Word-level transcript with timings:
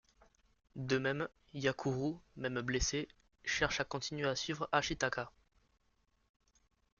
De 0.77 0.97
même, 0.97 1.27
Yakuru, 1.53 2.15
même 2.35 2.59
blessé, 2.61 3.07
cherche 3.45 3.79
à 3.81 3.83
continuer 3.83 4.27
à 4.27 4.35
suivre 4.35 4.67
Ashitaka. 4.71 5.31